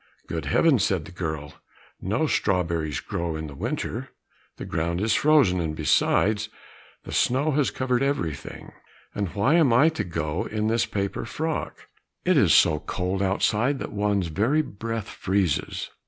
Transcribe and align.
"Good 0.25 0.45
heavens!" 0.45 0.83
said 0.83 1.05
the 1.05 1.11
girl, 1.11 1.53
"no 2.01 2.25
strawberries 2.25 2.99
grow 2.99 3.35
in 3.35 3.59
winter! 3.59 4.09
The 4.57 4.65
ground 4.65 4.99
is 4.99 5.13
frozen, 5.13 5.59
and 5.61 5.75
besides 5.75 6.49
the 7.03 7.11
snow 7.11 7.51
has 7.51 7.69
covered 7.69 8.01
everything. 8.01 8.71
And 9.13 9.35
why 9.35 9.53
am 9.57 9.71
I 9.71 9.89
to 9.89 10.03
go 10.03 10.45
in 10.45 10.65
this 10.69 10.87
paper 10.87 11.23
frock? 11.23 11.87
It 12.25 12.35
is 12.35 12.51
so 12.51 12.79
cold 12.79 13.21
outside 13.21 13.77
that 13.77 13.93
one's 13.93 14.29
very 14.29 14.63
breath 14.63 15.07
freezes! 15.07 15.91